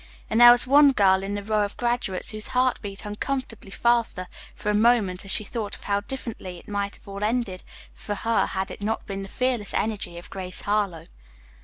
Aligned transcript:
And 0.31 0.41
there 0.41 0.49
was 0.49 0.65
one 0.65 0.93
girl 0.93 1.21
in 1.21 1.35
the 1.35 1.43
row 1.43 1.63
of 1.63 1.77
graduates 1.77 2.31
whose 2.31 2.47
heart 2.57 2.81
beat 2.81 3.05
uncomfortably 3.05 3.69
faster 3.69 4.27
for 4.55 4.69
a 4.71 4.73
moment 4.73 5.23
as 5.25 5.29
she 5.29 5.43
thought 5.43 5.75
of 5.75 5.83
how 5.83 5.99
differently 5.99 6.57
it 6.57 6.67
might 6.67 6.95
have 6.95 7.07
all 7.07 7.23
ended 7.23 7.61
for 7.93 8.15
her 8.15 8.47
had 8.47 8.71
it 8.71 8.81
not 8.81 9.05
been 9.05 9.21
for 9.23 9.27
the 9.27 9.33
fearless 9.37 9.75
energy 9.75 10.17
of 10.17 10.31
Grace 10.31 10.61
Harlowe. 10.61 11.05